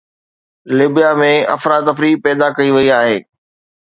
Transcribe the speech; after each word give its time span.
ليبيا 0.77 1.11
۾ 1.21 1.29
افراتفري 1.55 2.11
پيدا 2.25 2.47
ڪئي 2.57 2.69
وئي 2.75 2.87
آهي. 3.01 3.17